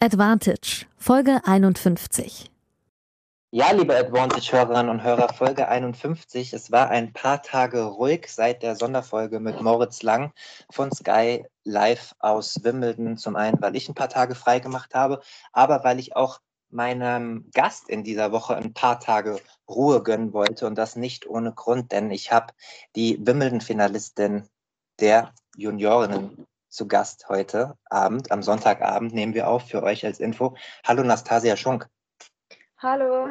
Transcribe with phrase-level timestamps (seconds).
[0.00, 2.52] Advantage, Folge 51.
[3.50, 6.52] Ja, liebe Advantage-Hörerinnen und Hörer, Folge 51.
[6.52, 10.32] Es war ein paar Tage ruhig seit der Sonderfolge mit Moritz Lang
[10.70, 13.16] von Sky Live aus Wimbledon.
[13.16, 15.20] Zum einen, weil ich ein paar Tage frei gemacht habe,
[15.52, 16.38] aber weil ich auch
[16.70, 21.52] meinem Gast in dieser Woche ein paar Tage Ruhe gönnen wollte und das nicht ohne
[21.52, 22.52] Grund, denn ich habe
[22.94, 24.48] die Wimbledon-Finalistin
[25.00, 26.46] der Juniorinnen
[26.78, 28.30] zu Gast heute Abend.
[28.30, 30.56] Am Sonntagabend nehmen wir auf für euch als Info.
[30.84, 31.88] Hallo Nastasia Schunk.
[32.78, 33.30] Hallo.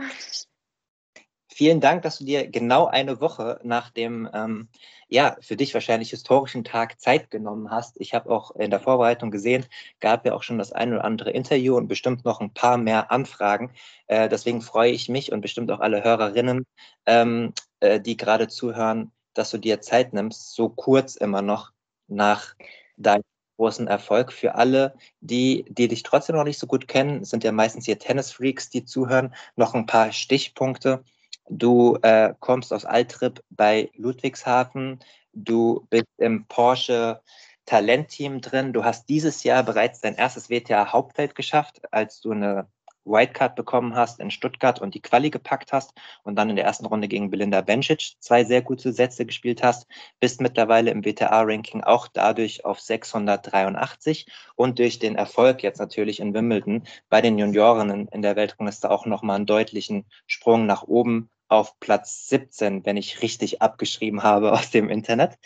[1.47, 4.67] Vielen Dank, dass du dir genau eine Woche nach dem, ähm,
[5.07, 7.95] ja, für dich wahrscheinlich historischen Tag Zeit genommen hast.
[8.01, 9.65] Ich habe auch in der Vorbereitung gesehen,
[10.01, 13.11] gab ja auch schon das ein oder andere Interview und bestimmt noch ein paar mehr
[13.13, 13.71] Anfragen.
[14.07, 16.65] Äh, deswegen freue ich mich und bestimmt auch alle Hörerinnen,
[17.05, 21.71] ähm, äh, die gerade zuhören, dass du dir Zeit nimmst, so kurz immer noch
[22.07, 22.53] nach
[22.97, 23.23] deinem
[23.57, 24.31] großen Erfolg.
[24.31, 27.99] Für alle, die, die dich trotzdem noch nicht so gut kennen, sind ja meistens hier
[27.99, 29.33] Tennis-Freaks, die zuhören.
[29.55, 31.03] Noch ein paar Stichpunkte.
[31.49, 34.99] Du äh, kommst aus Altrip bei Ludwigshafen.
[35.33, 37.21] Du bist im Porsche
[37.65, 38.73] Talentteam drin.
[38.73, 42.67] Du hast dieses Jahr bereits dein erstes WTA Hauptfeld geschafft, als du eine
[43.07, 46.85] Wildcard bekommen hast in Stuttgart und die Quali gepackt hast und dann in der ersten
[46.85, 49.87] Runde gegen Belinda Bencic zwei sehr gute Sätze gespielt hast,
[50.19, 56.33] bist mittlerweile im WTA-Ranking auch dadurch auf 683 und durch den Erfolg jetzt natürlich in
[56.33, 61.79] Wimbledon bei den Juniorinnen in der Weltrangliste auch nochmal einen deutlichen Sprung nach oben auf
[61.79, 65.37] Platz 17, wenn ich richtig abgeschrieben habe aus dem Internet.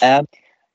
[0.00, 0.26] Ähm,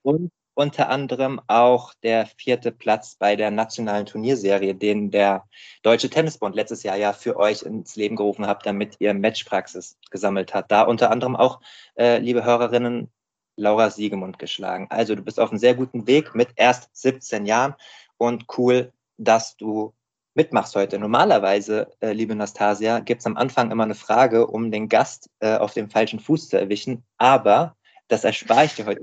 [0.04, 5.46] und unter anderem auch der vierte Platz bei der nationalen Turnierserie, den der
[5.84, 10.54] Deutsche Tennisbund letztes Jahr ja für euch ins Leben gerufen hat, damit ihr Matchpraxis gesammelt
[10.54, 10.72] hat.
[10.72, 11.62] Da unter anderem auch,
[11.96, 13.12] äh, liebe Hörerinnen,
[13.58, 14.88] Laura Siegemund geschlagen.
[14.90, 17.76] Also du bist auf einem sehr guten Weg mit erst 17 Jahren
[18.18, 19.94] und cool, dass du
[20.34, 21.00] mitmachst heute.
[21.00, 25.58] Normalerweise, äh, liebe Nastasia, gibt es am Anfang immer eine Frage, um den Gast äh,
[25.58, 27.76] auf dem falschen Fuß zu erwischen, aber
[28.08, 29.02] das erspare ich dir heute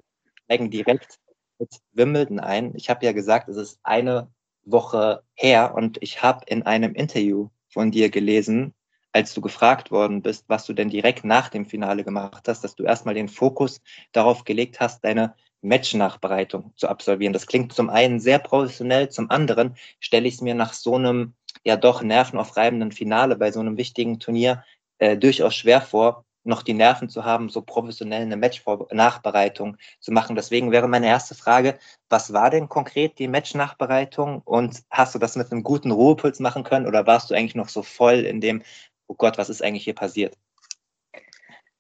[0.51, 1.19] direkt
[1.63, 2.75] mit Wimbledon ein.
[2.75, 4.29] Ich habe ja gesagt, es ist eine
[4.65, 8.75] Woche her und ich habe in einem Interview von dir gelesen,
[9.13, 12.75] als du gefragt worden bist, was du denn direkt nach dem Finale gemacht hast, dass
[12.75, 13.81] du erstmal den Fokus
[14.11, 17.33] darauf gelegt hast, deine Match-Nachbereitung zu absolvieren.
[17.33, 21.35] Das klingt zum einen sehr professionell, zum anderen stelle ich es mir nach so einem
[21.63, 24.65] ja doch nervenaufreibenden Finale bei so einem wichtigen Turnier
[24.99, 30.37] äh, durchaus schwer vor, noch die Nerven zu haben, so professionell eine Match-Nachbereitung zu machen.
[30.37, 35.37] Deswegen wäre meine erste Frage, was war denn konkret die Match-Nachbereitung und hast du das
[35.37, 38.63] mit einem guten Ruhepuls machen können oder warst du eigentlich noch so voll in dem,
[39.07, 40.37] oh Gott, was ist eigentlich hier passiert?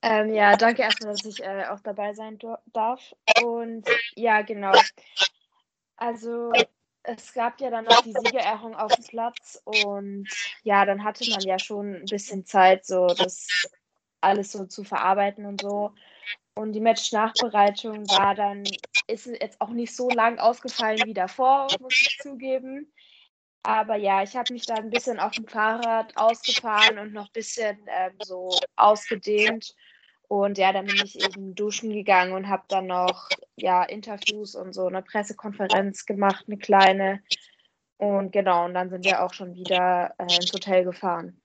[0.02, 2.38] Ähm, ja, danke erstmal, dass ich äh, auch dabei sein
[2.72, 3.00] darf.
[3.42, 4.72] Und ja, genau.
[5.96, 6.50] Also
[7.04, 10.28] es gab ja dann noch die Siegerehrung auf dem Platz und
[10.62, 13.46] ja, dann hatte man ja schon ein bisschen Zeit, so das
[14.22, 15.92] alles so zu verarbeiten und so.
[16.54, 18.64] Und die Match-Nachbereitung war dann,
[19.06, 22.92] ist jetzt auch nicht so lang ausgefallen wie davor, muss ich zugeben.
[23.62, 27.32] Aber ja, ich habe mich da ein bisschen auf dem Fahrrad ausgefahren und noch ein
[27.32, 29.74] bisschen ähm, so ausgedehnt.
[30.28, 34.72] Und ja, dann bin ich eben duschen gegangen und habe dann noch ja, Interviews und
[34.72, 37.22] so eine Pressekonferenz gemacht, eine kleine.
[37.98, 41.41] Und genau, und dann sind wir auch schon wieder äh, ins Hotel gefahren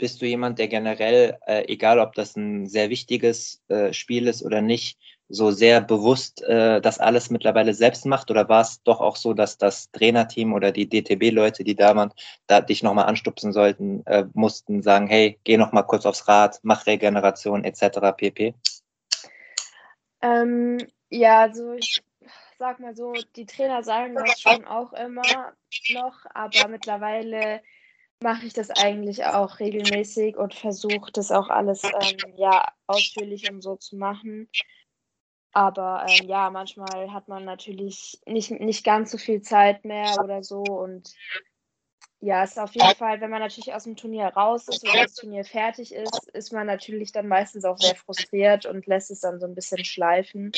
[0.00, 4.42] bist du jemand, der generell, äh, egal ob das ein sehr wichtiges äh, Spiel ist
[4.42, 8.30] oder nicht, so sehr bewusst äh, das alles mittlerweile selbst macht?
[8.30, 12.12] Oder war es doch auch so, dass das Trainerteam oder die DTB-Leute, die da waren,
[12.48, 16.86] da dich nochmal anstupsen sollten, äh, mussten sagen, hey, geh nochmal kurz aufs Rad, mach
[16.86, 18.12] Regeneration etc.
[18.16, 18.54] pp?
[20.22, 20.78] Ähm,
[21.10, 22.02] ja, also ich
[22.58, 25.52] sag mal so, die Trainer sagen das schon auch immer
[25.92, 27.62] noch, aber mittlerweile
[28.22, 33.62] mache ich das eigentlich auch regelmäßig und versuche das auch alles ähm, ja, ausführlich und
[33.62, 34.48] so zu machen.
[35.52, 40.42] Aber ähm, ja, manchmal hat man natürlich nicht, nicht ganz so viel Zeit mehr oder
[40.42, 40.62] so.
[40.62, 41.12] Und
[42.20, 45.14] ja, ist auf jeden Fall, wenn man natürlich aus dem Turnier raus ist oder das
[45.14, 49.40] Turnier fertig ist, ist man natürlich dann meistens auch sehr frustriert und lässt es dann
[49.40, 50.52] so ein bisschen schleifen.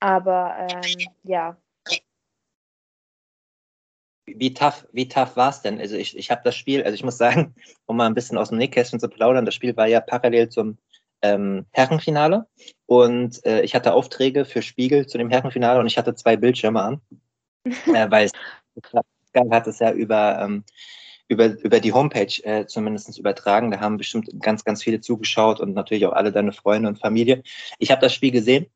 [0.00, 1.56] Aber ähm, ja,
[4.36, 5.78] wie tough, wie tough war es denn?
[5.78, 7.54] Also ich, ich habe das Spiel, also ich muss sagen,
[7.86, 10.78] um mal ein bisschen aus dem Nähkästchen zu plaudern, das Spiel war ja parallel zum
[11.22, 12.46] ähm, Herrenfinale
[12.86, 16.82] und äh, ich hatte Aufträge für Spiegel zu dem Herrenfinale und ich hatte zwei Bildschirme
[16.82, 17.00] an,
[17.64, 18.32] äh, weil es
[19.50, 20.64] hat es ja über, ähm,
[21.28, 23.70] über, über die Homepage äh, zumindest übertragen.
[23.70, 27.42] Da haben bestimmt ganz, ganz viele zugeschaut und natürlich auch alle deine Freunde und Familie.
[27.78, 28.66] Ich habe das Spiel gesehen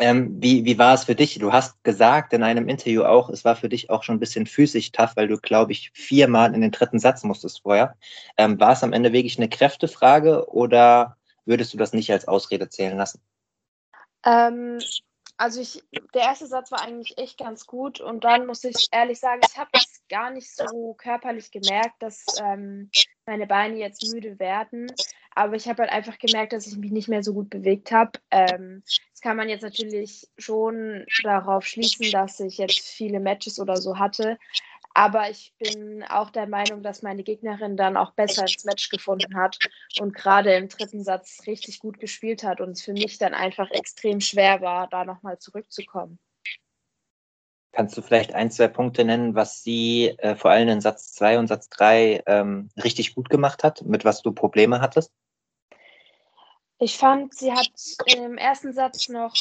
[0.00, 1.38] ähm, wie, wie war es für dich?
[1.38, 4.46] Du hast gesagt in einem Interview auch, es war für dich auch schon ein bisschen
[4.46, 7.96] physisch tough, weil du, glaube ich, viermal in den dritten Satz musstest vorher.
[8.36, 12.68] Ähm, war es am Ende wirklich eine Kräftefrage oder würdest du das nicht als Ausrede
[12.68, 13.20] zählen lassen?
[14.24, 14.78] Ähm,
[15.36, 15.82] also ich,
[16.14, 19.56] der erste Satz war eigentlich echt ganz gut und dann muss ich ehrlich sagen, ich
[19.56, 22.90] habe das gar nicht so körperlich gemerkt, dass ähm,
[23.28, 24.90] meine Beine jetzt müde werden.
[25.34, 28.12] Aber ich habe halt einfach gemerkt, dass ich mich nicht mehr so gut bewegt habe.
[28.30, 28.82] Ähm,
[29.12, 33.98] das kann man jetzt natürlich schon darauf schließen, dass ich jetzt viele Matches oder so
[33.98, 34.38] hatte.
[34.94, 39.36] Aber ich bin auch der Meinung, dass meine Gegnerin dann auch besser ins Match gefunden
[39.36, 39.58] hat
[40.00, 43.70] und gerade im dritten Satz richtig gut gespielt hat und es für mich dann einfach
[43.70, 46.18] extrem schwer war, da nochmal zurückzukommen.
[47.78, 51.38] Kannst du vielleicht ein, zwei Punkte nennen, was sie äh, vor allem in Satz 2
[51.38, 55.12] und Satz 3 ähm, richtig gut gemacht hat, mit was du Probleme hattest?
[56.80, 57.70] Ich fand, sie hat
[58.16, 59.32] im ersten Satz noch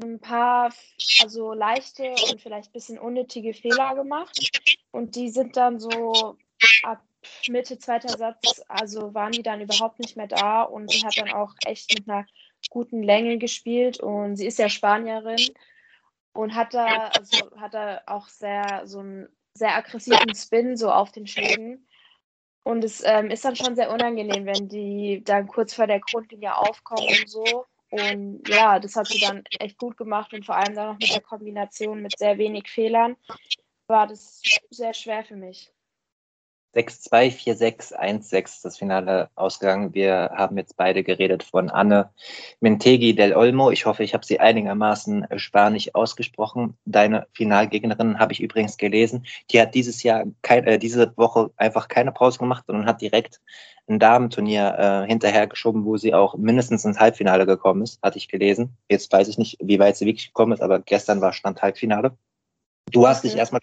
[0.00, 0.72] ein paar,
[1.20, 4.38] also leichte und vielleicht ein bisschen unnötige Fehler gemacht.
[4.92, 6.36] Und die sind dann so
[6.84, 7.02] ab
[7.48, 11.32] Mitte zweiter Satz, also waren die dann überhaupt nicht mehr da und sie hat dann
[11.32, 12.24] auch echt mit einer
[12.68, 15.40] guten Länge gespielt und sie ist ja Spanierin
[16.32, 21.12] und hat da, also hat da auch sehr so einen sehr aggressiven Spin so auf
[21.12, 21.86] den Schlägen.
[22.62, 26.56] Und es ähm, ist dann schon sehr unangenehm, wenn die dann kurz vor der Grundlinie
[26.56, 27.66] aufkommen und so.
[27.90, 31.12] Und ja, das hat sie dann echt gut gemacht und vor allem dann noch mit
[31.12, 33.16] der Kombination mit sehr wenig Fehlern
[33.90, 34.40] war das
[34.70, 35.72] sehr schwer für mich.
[36.74, 39.92] 6-2, 4-6, 1-6 das Finale ausgegangen.
[39.92, 42.10] Wir haben jetzt beide geredet von Anne
[42.60, 43.70] Mentegi del Olmo.
[43.70, 46.76] Ich hoffe, ich habe sie einigermaßen spanisch ausgesprochen.
[46.84, 49.26] Deine Finalgegnerin habe ich übrigens gelesen.
[49.50, 53.40] Die hat dieses Jahr, kein, äh, diese Woche einfach keine Pause gemacht, sondern hat direkt
[53.88, 58.76] ein Damenturnier äh, hinterhergeschoben, wo sie auch mindestens ins Halbfinale gekommen ist, hatte ich gelesen.
[58.88, 62.16] Jetzt weiß ich nicht, wie weit sie wirklich gekommen ist, aber gestern war Stand Halbfinale.
[62.92, 63.60] Du hast dich erstmal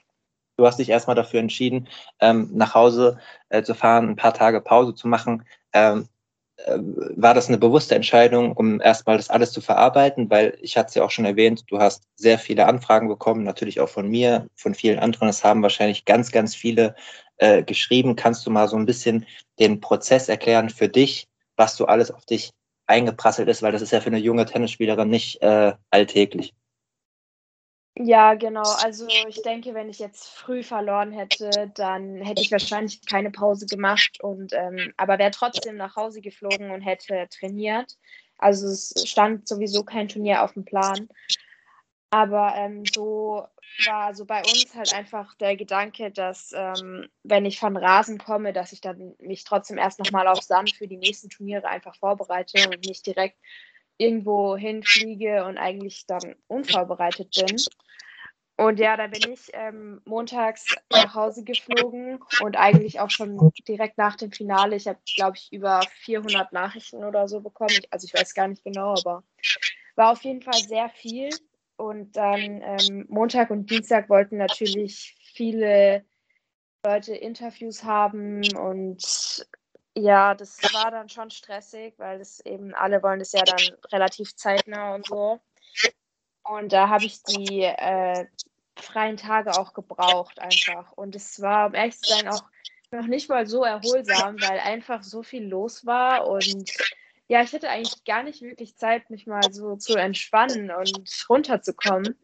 [0.57, 1.87] Du hast dich erstmal dafür entschieden,
[2.19, 3.19] ähm, nach Hause
[3.49, 5.43] äh, zu fahren, ein paar Tage Pause zu machen.
[5.71, 6.07] Ähm,
[6.57, 6.79] äh,
[7.15, 10.29] war das eine bewusste Entscheidung, um erstmal das alles zu verarbeiten?
[10.31, 13.79] Weil ich hatte es ja auch schon erwähnt, du hast sehr viele Anfragen bekommen, natürlich
[13.79, 15.29] auch von mir, von vielen anderen.
[15.29, 16.95] Es haben wahrscheinlich ganz, ganz viele
[17.37, 18.15] äh, geschrieben.
[18.15, 19.27] Kannst du mal so ein bisschen
[19.59, 22.51] den Prozess erklären für dich, was so alles auf dich
[22.87, 23.61] eingeprasselt ist?
[23.61, 26.55] Weil das ist ja für eine junge Tennisspielerin nicht äh, alltäglich.
[27.99, 28.63] Ja, genau.
[28.83, 33.65] Also ich denke, wenn ich jetzt früh verloren hätte, dann hätte ich wahrscheinlich keine Pause
[33.65, 37.97] gemacht und ähm, aber wäre trotzdem nach Hause geflogen und hätte trainiert.
[38.37, 41.09] Also es stand sowieso kein Turnier auf dem Plan.
[42.11, 43.45] Aber ähm, so
[43.85, 48.53] war so bei uns halt einfach der Gedanke, dass ähm, wenn ich von Rasen komme,
[48.53, 52.69] dass ich dann mich trotzdem erst nochmal auf Sand für die nächsten Turniere einfach vorbereite
[52.69, 53.37] und nicht direkt
[53.97, 57.57] irgendwo hinfliege und eigentlich dann unvorbereitet bin.
[58.57, 63.99] Und ja, da bin ich ähm, montags nach Hause geflogen und eigentlich auch schon direkt
[63.99, 64.75] nach dem Finale.
[64.75, 67.79] Ich habe, glaube ich, über 400 Nachrichten oder so bekommen.
[67.91, 69.23] Also ich weiß gar nicht genau, aber
[69.95, 71.29] war auf jeden Fall sehr viel.
[71.75, 76.03] Und dann ähm, Montag und Dienstag wollten natürlich viele
[76.83, 79.45] Leute Interviews haben und
[79.93, 84.35] ja, das war dann schon stressig, weil es eben alle wollen es ja dann relativ
[84.35, 85.39] zeitnah und so.
[86.43, 88.25] Und da habe ich die äh,
[88.81, 90.91] freien Tage auch gebraucht einfach.
[90.93, 92.43] Und es war, um ehrlich zu sein, auch
[92.91, 96.27] noch nicht mal so erholsam, weil einfach so viel los war.
[96.27, 96.71] Und
[97.27, 102.17] ja, ich hatte eigentlich gar nicht wirklich Zeit, mich mal so zu entspannen und runterzukommen.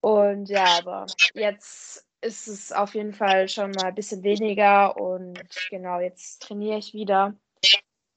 [0.00, 4.96] Und ja, aber jetzt ist es auf jeden Fall schon mal ein bisschen weniger.
[4.98, 7.34] Und genau, jetzt trainiere ich wieder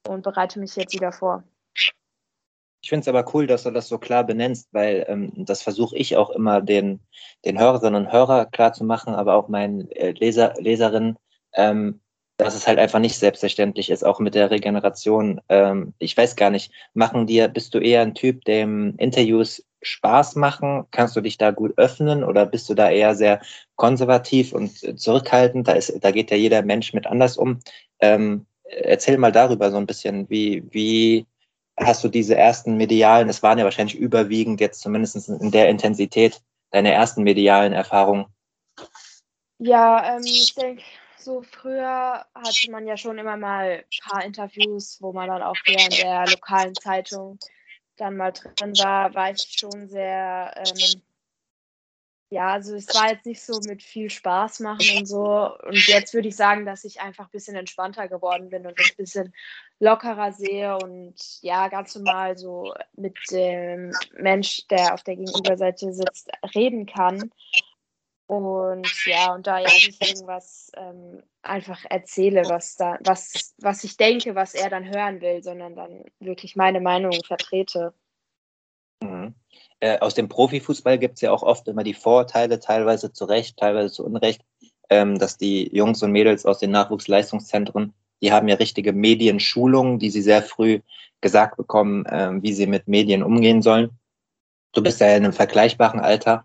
[0.06, 1.44] und bereite mich jetzt wieder vor.
[2.80, 5.96] Ich finde es aber cool, dass du das so klar benennst, weil ähm, das versuche
[5.96, 7.00] ich auch immer den,
[7.44, 11.16] den Hörerinnen und Hörern klar zu machen, aber auch meinen äh, Leser, Leserinnen,
[11.54, 12.00] ähm,
[12.36, 15.40] dass es halt einfach nicht selbstverständlich ist, auch mit der Regeneration.
[15.48, 20.36] Ähm, ich weiß gar nicht, machen dir, bist du eher ein Typ, dem Interviews Spaß
[20.36, 20.86] machen?
[20.92, 23.40] Kannst du dich da gut öffnen oder bist du da eher sehr
[23.76, 25.66] konservativ und zurückhaltend?
[25.66, 27.58] Da, ist, da geht ja jeder Mensch mit anders um.
[28.00, 31.26] Ähm, erzähl mal darüber so ein bisschen, wie, wie
[31.80, 36.40] hast du diese ersten medialen, es waren ja wahrscheinlich überwiegend jetzt zumindest in der Intensität,
[36.70, 38.26] deine ersten medialen Erfahrungen?
[39.58, 40.82] Ja, ähm, ich denke,
[41.18, 45.56] so früher hatte man ja schon immer mal ein paar Interviews, wo man dann auch
[45.64, 47.38] hier in der lokalen Zeitung
[47.96, 51.02] dann mal drin war, war ich schon sehr, ähm,
[52.30, 55.56] ja, also es war jetzt nicht so mit viel Spaß machen und so.
[55.66, 58.96] Und jetzt würde ich sagen, dass ich einfach ein bisschen entspannter geworden bin und ein
[58.96, 59.32] bisschen
[59.80, 66.30] lockerer sehe und ja, ganz normal so mit dem Mensch, der auf der Gegenüberseite sitzt,
[66.54, 67.30] reden kann.
[68.26, 73.96] Und ja, und da jetzt nicht irgendwas ähm, einfach erzähle, was da, was, was ich
[73.96, 77.94] denke, was er dann hören will, sondern dann wirklich meine Meinung vertrete.
[79.80, 83.56] Äh, aus dem Profifußball gibt es ja auch oft immer die Vorteile, teilweise zu Recht,
[83.56, 84.42] teilweise zu Unrecht,
[84.90, 90.10] ähm, dass die Jungs und Mädels aus den Nachwuchsleistungszentren, die haben ja richtige Medienschulungen, die
[90.10, 90.80] sie sehr früh
[91.20, 93.90] gesagt bekommen, äh, wie sie mit Medien umgehen sollen.
[94.72, 96.44] Du bist ja in einem vergleichbaren Alter.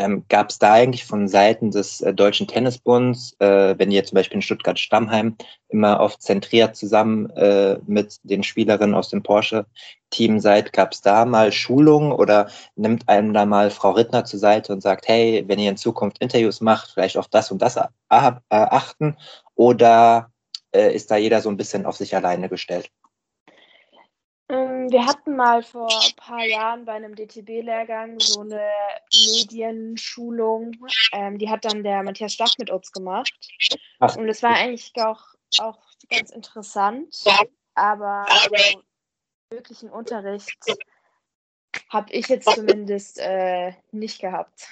[0.00, 4.16] Ähm, Gab es da eigentlich von Seiten des äh, Deutschen Tennisbunds, äh, wenn ihr zum
[4.16, 5.36] Beispiel in Stuttgart-Stammheim
[5.68, 11.26] immer oft zentriert zusammen äh, mit den Spielerinnen aus dem Porsche-Team seid, gab es da
[11.26, 15.58] mal Schulungen oder nimmt einem da mal Frau Rittner zur Seite und sagt, hey, wenn
[15.58, 17.78] ihr in Zukunft Interviews macht, vielleicht auf das und das
[18.08, 19.16] achten
[19.54, 20.32] oder
[20.72, 22.90] äh, ist da jeder so ein bisschen auf sich alleine gestellt?
[24.50, 28.68] Ähm, wir hatten mal vor ein paar Jahren bei einem DTB-Lehrgang so eine
[29.12, 30.72] Medienschulung.
[31.12, 33.32] Ähm, die hat dann der Matthias Stach mit uns gemacht.
[34.00, 34.16] Ach.
[34.16, 35.22] Und es war eigentlich auch,
[35.58, 35.78] auch
[36.08, 37.16] ganz interessant.
[37.74, 38.82] Aber also,
[39.50, 40.58] wirklichen Unterricht
[41.88, 44.68] habe ich jetzt zumindest äh, nicht gehabt.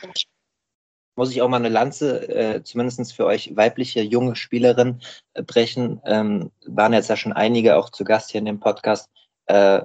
[1.14, 5.02] Muss ich auch mal eine Lanze, äh, zumindest für euch weibliche junge Spielerinnen,
[5.34, 6.00] äh, brechen.
[6.04, 9.08] Ähm, waren jetzt ja schon einige auch zu Gast hier in dem Podcast
[9.48, 9.82] äh,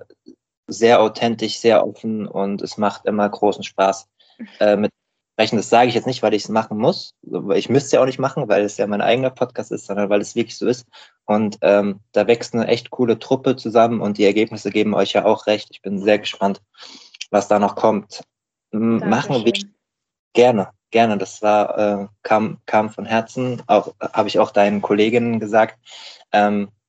[0.67, 4.07] sehr authentisch, sehr offen und es macht immer großen Spaß
[4.59, 4.91] äh, mit
[5.33, 5.57] sprechen.
[5.57, 7.15] Das sage ich jetzt nicht, weil ich es machen muss.
[7.55, 10.09] Ich müsste es ja auch nicht machen, weil es ja mein eigener Podcast ist, sondern
[10.09, 10.85] weil es wirklich so ist.
[11.25, 15.25] Und ähm, da wächst eine echt coole Truppe zusammen und die Ergebnisse geben euch ja
[15.25, 15.69] auch recht.
[15.71, 16.61] Ich bin sehr gespannt,
[17.31, 18.23] was da noch kommt.
[18.71, 19.09] Dankeschön.
[19.09, 19.53] Machen wir
[20.33, 21.17] gerne, gerne.
[21.17, 23.61] Das war, äh, kam, kam von Herzen.
[23.67, 25.79] Auch habe ich auch deinen Kolleginnen gesagt.
[26.31, 26.82] Ähm, äh,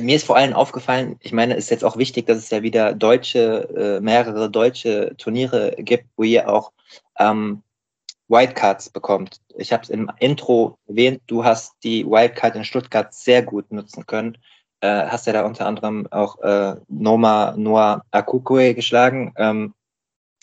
[0.00, 2.62] mir ist vor allem aufgefallen, ich meine, es ist jetzt auch wichtig, dass es ja
[2.62, 6.72] wieder deutsche, äh, mehrere deutsche Turniere gibt, wo ihr auch
[7.18, 7.62] ähm,
[8.28, 9.40] Wildcards bekommt.
[9.56, 14.06] Ich habe es im Intro erwähnt, du hast die Wildcard in Stuttgart sehr gut nutzen
[14.06, 14.38] können.
[14.80, 19.74] Äh, hast ja da unter anderem auch äh, Noma Noah Akukue geschlagen, ähm,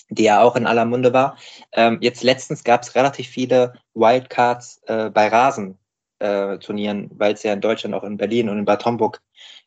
[0.09, 1.37] die ja auch in aller Munde war.
[1.73, 5.77] Ähm, jetzt letztens gab es relativ viele Wildcards äh, bei Rasen
[6.23, 9.21] äh, Turnieren, weil es ja in Deutschland auch in Berlin und in Bad Homburg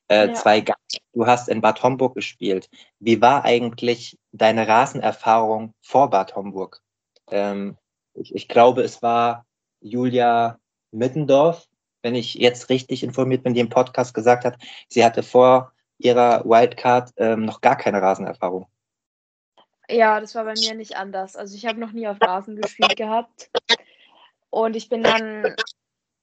[0.09, 0.35] äh, ja.
[0.35, 0.79] zwei gab.
[1.13, 2.69] Du hast in Bad Homburg gespielt.
[2.99, 6.81] Wie war eigentlich deine Rasenerfahrung vor Bad Homburg?
[7.31, 7.77] Ähm,
[8.15, 9.45] ich, ich glaube, es war
[9.81, 10.59] Julia
[10.93, 11.67] Mittendorf,
[12.03, 14.57] wenn ich jetzt richtig informiert bin, die im Podcast gesagt hat,
[14.89, 18.67] sie hatte vor ihrer Wildcard ähm, noch gar keine Rasenerfahrung.
[19.89, 21.37] Ja, das war bei mir nicht anders.
[21.37, 23.51] Also ich habe noch nie auf Rasen gespielt gehabt.
[24.51, 25.55] Und ich bin dann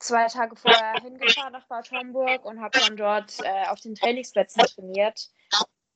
[0.03, 4.63] zwei Tage vorher hingefahren nach Bad Homburg und habe dann dort äh, auf den Trainingsplätzen
[4.63, 5.29] trainiert.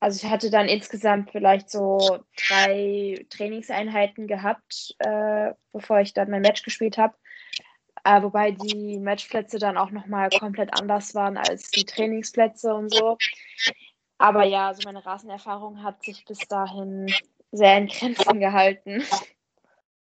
[0.00, 6.42] Also ich hatte dann insgesamt vielleicht so drei Trainingseinheiten gehabt, äh, bevor ich dann mein
[6.42, 7.14] Match gespielt habe.
[8.04, 13.18] Äh, wobei die Matchplätze dann auch nochmal komplett anders waren als die Trainingsplätze und so.
[14.18, 17.12] Aber ja, also meine Rasenerfahrung hat sich bis dahin
[17.52, 19.04] sehr in Grenzen gehalten.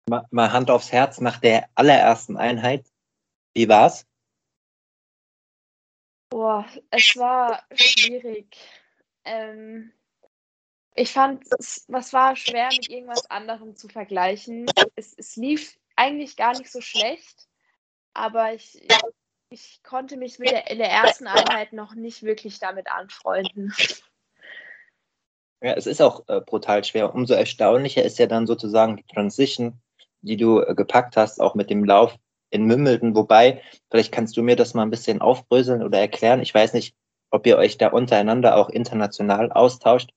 [0.09, 2.87] Mal Hand aufs Herz, nach der allerersten Einheit
[3.55, 4.07] wie war's?
[6.31, 8.57] Boah, es war schwierig.
[9.25, 9.93] Ähm,
[10.95, 14.67] ich fand, es was war schwer, mit irgendwas anderem zu vergleichen.
[14.95, 17.49] Es, es lief eigentlich gar nicht so schlecht,
[18.15, 18.87] aber ich,
[19.51, 23.75] ich konnte mich mit der, in der ersten Einheit noch nicht wirklich damit anfreunden.
[25.61, 27.15] Ja, es ist auch äh, brutal schwer.
[27.15, 29.81] Umso erstaunlicher ist ja dann sozusagen die Transition,
[30.21, 32.17] die du äh, gepackt hast, auch mit dem Lauf
[32.53, 33.15] in Wimbledon.
[33.15, 36.41] Wobei, vielleicht kannst du mir das mal ein bisschen aufbröseln oder erklären.
[36.41, 36.95] Ich weiß nicht,
[37.31, 40.11] ob ihr euch da untereinander auch international austauscht.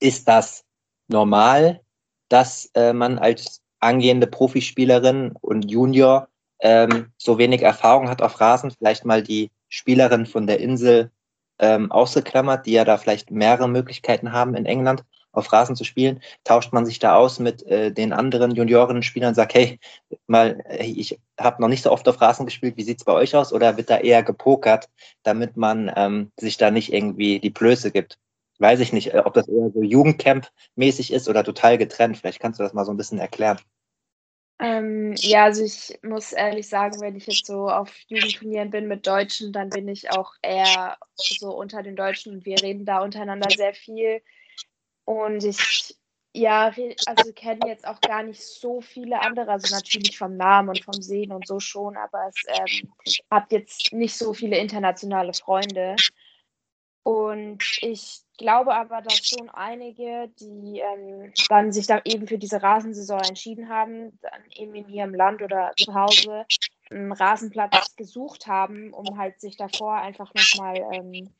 [0.00, 0.64] Ist das
[1.08, 1.80] normal,
[2.28, 6.28] dass äh, man als angehende Profispielerin und Junior
[6.60, 8.72] ähm, so wenig Erfahrung hat auf Rasen?
[8.72, 11.12] Vielleicht mal die Spielerin von der Insel
[11.58, 15.04] ähm, ausgeklammert, die ja da vielleicht mehrere Möglichkeiten haben in England
[15.36, 19.34] auf Rasen zu spielen, tauscht man sich da aus mit äh, den anderen Junioren-Spielern und
[19.34, 19.78] sagt, hey,
[20.26, 23.52] mal, ich habe noch nicht so oft auf Rasen gespielt, wie sieht's bei euch aus?
[23.52, 24.88] Oder wird da eher gepokert,
[25.22, 28.18] damit man ähm, sich da nicht irgendwie die Blöße gibt?
[28.58, 32.16] Weiß ich nicht, äh, ob das eher so Jugendcamp-mäßig ist oder total getrennt.
[32.16, 33.58] Vielleicht kannst du das mal so ein bisschen erklären.
[34.58, 39.06] Ähm, ja, also ich muss ehrlich sagen, wenn ich jetzt so auf Jugendturnieren bin mit
[39.06, 43.50] Deutschen, dann bin ich auch eher so unter den Deutschen und wir reden da untereinander
[43.54, 44.22] sehr viel.
[45.06, 45.96] Und ich,
[46.34, 46.72] ja,
[47.06, 51.00] also kenne jetzt auch gar nicht so viele andere, also natürlich vom Namen und vom
[51.00, 52.92] Sehen und so schon, aber es ähm,
[53.30, 55.96] habe jetzt nicht so viele internationale Freunde.
[57.04, 62.60] Und ich glaube aber, dass schon einige, die ähm, dann sich da eben für diese
[62.60, 66.44] Rasensaison entschieden haben, dann eben in ihrem Land oder zu Hause
[66.90, 71.30] einen Rasenplatz gesucht haben, um halt sich davor einfach nochmal ähm,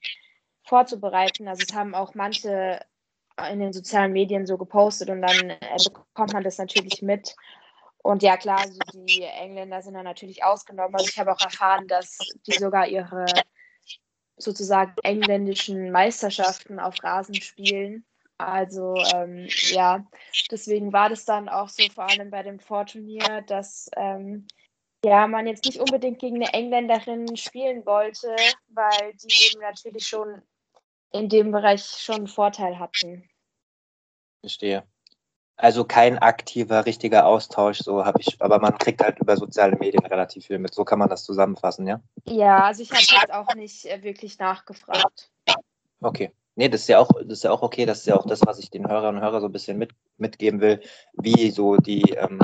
[0.62, 1.48] vorzubereiten.
[1.48, 2.80] Also es haben auch manche
[3.50, 7.36] in den sozialen Medien so gepostet und dann äh, bekommt man das natürlich mit.
[7.98, 10.94] Und ja, klar, also die Engländer sind da natürlich ausgenommen.
[10.94, 13.26] Also ich habe auch erfahren, dass die sogar ihre
[14.36, 18.04] sozusagen engländischen Meisterschaften auf Rasen spielen.
[18.38, 20.06] Also ähm, ja,
[20.50, 24.46] deswegen war das dann auch so, vor allem bei dem Vorturnier, dass ähm,
[25.04, 28.34] ja, man jetzt nicht unbedingt gegen eine Engländerin spielen wollte,
[28.68, 30.42] weil die eben natürlich schon
[31.12, 33.28] in dem Bereich schon einen Vorteil hatten.
[34.40, 34.84] Verstehe.
[35.58, 40.04] Also kein aktiver, richtiger Austausch, so habe ich, aber man kriegt halt über soziale Medien
[40.04, 40.74] relativ viel mit.
[40.74, 42.02] So kann man das zusammenfassen, ja?
[42.26, 45.30] Ja, also ich habe jetzt auch nicht äh, wirklich nachgefragt.
[46.00, 46.30] Okay.
[46.56, 47.86] Nee, das ist ja auch, das ist ja auch okay.
[47.86, 49.92] Das ist ja auch das, was ich den Hörern und Hörern so ein bisschen mit,
[50.18, 50.82] mitgeben will,
[51.14, 52.38] wie so die, ähm,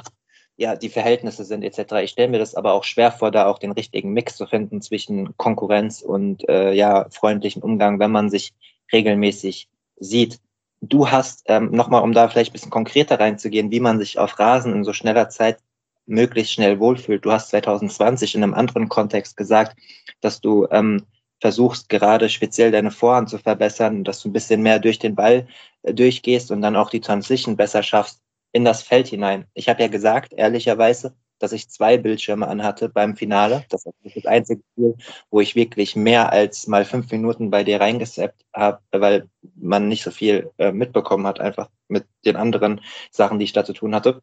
[0.62, 1.94] ja, die Verhältnisse sind, etc.
[2.04, 4.80] Ich stelle mir das aber auch schwer vor, da auch den richtigen Mix zu finden
[4.80, 8.54] zwischen Konkurrenz und äh, ja, freundlichen Umgang, wenn man sich
[8.92, 10.38] regelmäßig sieht.
[10.80, 14.38] Du hast, ähm, nochmal, um da vielleicht ein bisschen konkreter reinzugehen, wie man sich auf
[14.38, 15.58] Rasen in so schneller Zeit
[16.06, 17.24] möglichst schnell wohlfühlt.
[17.24, 19.76] Du hast 2020 in einem anderen Kontext gesagt,
[20.20, 21.06] dass du ähm,
[21.40, 25.48] versuchst, gerade speziell deine Vorhand zu verbessern, dass du ein bisschen mehr durch den Ball
[25.82, 28.21] äh, durchgehst und dann auch die Transition besser schaffst
[28.52, 29.46] in das Feld hinein.
[29.54, 33.64] Ich habe ja gesagt, ehrlicherweise, dass ich zwei Bildschirme anhatte beim Finale.
[33.68, 34.96] Das ist das einzige Spiel,
[35.30, 40.04] wo ich wirklich mehr als mal fünf Minuten bei dir reingesappt habe, weil man nicht
[40.04, 43.94] so viel äh, mitbekommen hat, einfach mit den anderen Sachen, die ich da zu tun
[43.94, 44.22] hatte.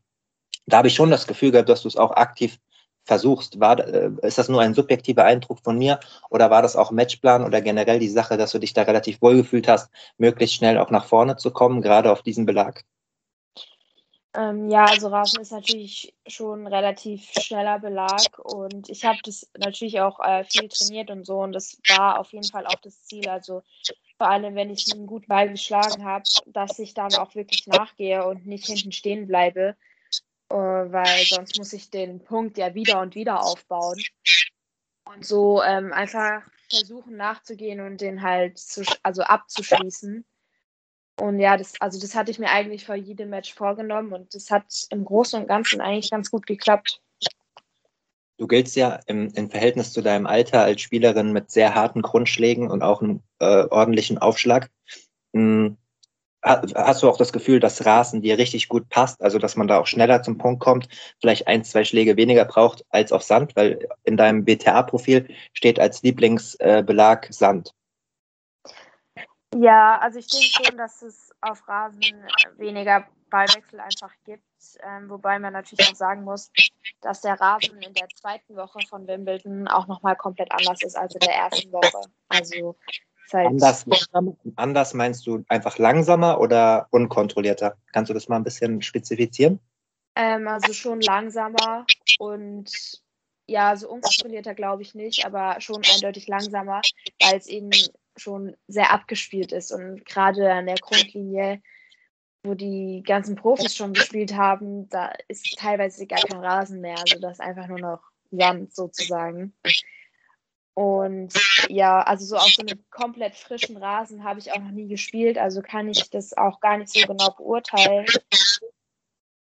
[0.65, 2.57] Da habe ich schon das Gefühl gehabt, dass du es auch aktiv
[3.03, 3.59] versuchst.
[3.59, 7.43] War, äh, ist das nur ein subjektiver Eindruck von mir oder war das auch Matchplan
[7.43, 10.91] oder generell die Sache, dass du dich da relativ wohl gefühlt hast, möglichst schnell auch
[10.91, 12.85] nach vorne zu kommen, gerade auf diesen Belag?
[14.35, 20.01] Ähm, ja, also Rasen ist natürlich schon relativ schneller Belag und ich habe das natürlich
[20.01, 23.27] auch äh, viel trainiert und so und das war auf jeden Fall auch das Ziel.
[23.27, 23.63] Also
[24.17, 28.25] vor allem, wenn ich einen guten Ball geschlagen habe, dass ich dann auch wirklich nachgehe
[28.27, 29.75] und nicht hinten stehen bleibe,
[30.49, 33.97] äh, weil sonst muss ich den Punkt ja wieder und wieder aufbauen.
[35.05, 40.23] Und so ähm, einfach versuchen nachzugehen und den halt zu, also abzuschließen.
[41.19, 44.49] Und ja, das, also das hatte ich mir eigentlich vor jedem Match vorgenommen und das
[44.49, 47.01] hat im Großen und Ganzen eigentlich ganz gut geklappt.
[48.37, 52.71] Du giltst ja im, im Verhältnis zu deinem Alter als Spielerin mit sehr harten Grundschlägen
[52.71, 54.69] und auch einem äh, ordentlichen Aufschlag.
[55.33, 55.75] Hm,
[56.41, 59.77] hast du auch das Gefühl, dass Rasen dir richtig gut passt, also dass man da
[59.77, 60.87] auch schneller zum Punkt kommt,
[61.19, 66.01] vielleicht ein, zwei Schläge weniger braucht als auf Sand, weil in deinem BTA-Profil steht als
[66.01, 67.73] Lieblingsbelag äh, Sand.
[69.55, 72.01] Ja, also ich denke schon, dass es auf Rasen
[72.57, 74.43] weniger Ballwechsel einfach gibt.
[74.83, 76.51] Ähm, wobei man natürlich auch sagen muss,
[77.01, 81.13] dass der Rasen in der zweiten Woche von Wimbledon auch nochmal komplett anders ist als
[81.15, 82.01] in der ersten Woche.
[82.27, 82.75] Also
[83.31, 83.85] halt anders,
[84.55, 87.77] anders meinst du einfach langsamer oder unkontrollierter?
[87.93, 89.59] Kannst du das mal ein bisschen spezifizieren?
[90.15, 91.85] Ähm, also schon langsamer
[92.17, 92.71] und
[93.47, 96.81] ja, so unkontrollierter glaube ich nicht, aber schon eindeutig langsamer,
[97.21, 97.71] weil es eben
[98.19, 101.61] schon sehr abgespielt ist und gerade an der Grundlinie,
[102.43, 107.19] wo die ganzen Profis schon gespielt haben, da ist teilweise gar kein Rasen mehr, also
[107.19, 108.01] das ist einfach nur noch
[108.31, 109.53] Sand sozusagen.
[110.73, 111.33] Und
[111.67, 115.37] ja, also so auf so einem komplett frischen Rasen habe ich auch noch nie gespielt,
[115.37, 118.05] also kann ich das auch gar nicht so genau beurteilen.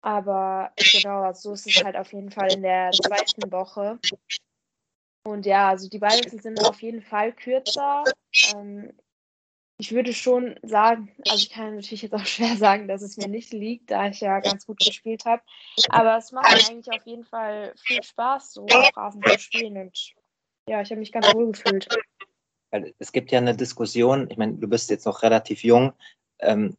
[0.02, 3.98] Aber genau, so ist es halt auf jeden Fall in der zweiten Woche.
[5.24, 8.04] Und ja, also die Ballwechsel sind auf jeden Fall kürzer.
[8.54, 8.92] Ähm,
[9.78, 13.28] ich würde schon sagen, also ich kann natürlich jetzt auch schwer sagen, dass es mir
[13.28, 15.42] nicht liegt, da ich ja ganz gut gespielt habe.
[15.88, 19.78] Aber es macht mir eigentlich auf jeden Fall viel Spaß, so auf Rasen zu spielen.
[19.78, 20.14] Und
[20.68, 21.88] ja, ich habe mich ganz wohl gefühlt.
[22.98, 25.92] Es gibt ja eine Diskussion, ich meine, du bist jetzt noch relativ jung.
[26.40, 26.76] Ähm,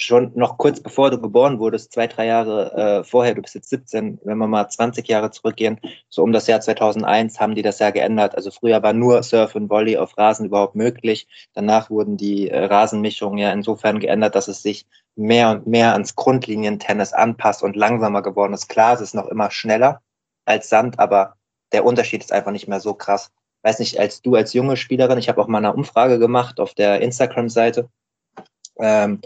[0.00, 3.68] schon noch kurz bevor du geboren wurdest, zwei, drei Jahre äh, vorher, du bist jetzt
[3.70, 7.80] 17, wenn wir mal 20 Jahre zurückgehen, so um das Jahr 2001 haben die das
[7.80, 8.36] ja geändert.
[8.36, 11.26] Also früher war nur Surf und Volley auf Rasen überhaupt möglich.
[11.54, 16.14] Danach wurden die äh, Rasenmischungen ja insofern geändert, dass es sich mehr und mehr ans
[16.14, 18.68] Grundlinientennis anpasst und langsamer geworden ist.
[18.68, 20.00] Klar, es ist noch immer schneller
[20.44, 21.34] als Sand, aber
[21.72, 23.32] der Unterschied ist einfach nicht mehr so krass.
[23.62, 26.74] Weiß nicht, als du als junge Spielerin, ich habe auch mal eine Umfrage gemacht auf
[26.74, 27.88] der Instagram-Seite,
[28.78, 29.20] ähm,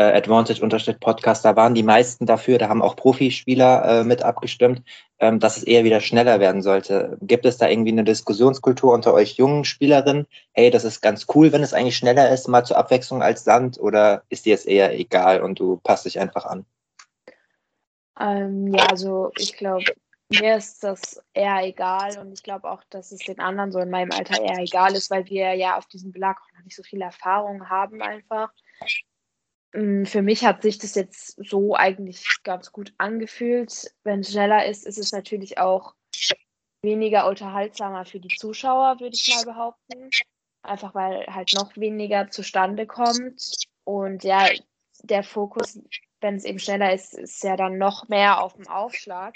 [0.00, 4.82] äh, Advantage-Podcast, da waren die meisten dafür, da haben auch Profispieler äh, mit abgestimmt,
[5.18, 7.18] ähm, dass es eher wieder schneller werden sollte.
[7.20, 10.26] Gibt es da irgendwie eine Diskussionskultur unter euch jungen Spielerinnen?
[10.52, 13.78] Hey, das ist ganz cool, wenn es eigentlich schneller ist, mal zur Abwechslung als Sand,
[13.78, 16.64] oder ist dir es eher egal und du passt dich einfach an?
[18.18, 19.84] Ähm, ja, also ich glaube,
[20.30, 23.90] mir ist das eher egal und ich glaube auch, dass es den anderen so in
[23.90, 26.82] meinem Alter eher egal ist, weil wir ja auf diesem Belag auch noch nicht so
[26.82, 28.50] viel Erfahrung haben einfach.
[29.72, 33.94] Mm, für mich hat sich das jetzt so eigentlich ganz gut angefühlt.
[34.02, 35.94] Wenn es schneller ist, ist es natürlich auch
[36.82, 40.10] weniger unterhaltsamer für die Zuschauer, würde ich mal behaupten.
[40.62, 43.66] Einfach weil halt noch weniger zustande kommt.
[43.84, 44.48] Und ja,
[45.02, 45.80] der Fokus,
[46.20, 49.34] wenn es eben schneller ist, ist ja dann noch mehr auf dem Aufschlag.